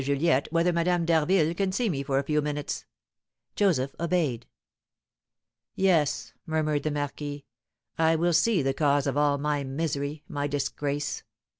Juliette 0.03 0.47
whether 0.51 0.73
Madame 0.73 1.05
d'Harville 1.05 1.53
can 1.53 1.71
see 1.71 1.87
me 1.87 2.01
for 2.01 2.17
a 2.17 2.23
few 2.23 2.41
minutes." 2.41 2.85
Joseph 3.55 3.95
obeyed. 3.99 4.47
"Yes," 5.75 6.33
murmured 6.47 6.81
the 6.81 6.89
marquis, 6.89 7.45
"I 7.99 8.15
will 8.15 8.33
see 8.33 8.63
the 8.63 8.73
cause 8.73 9.05
of 9.05 9.15
all 9.15 9.37
my 9.37 9.63
misery, 9.63 10.23
my 10.27 10.47
disgrace. 10.47 11.21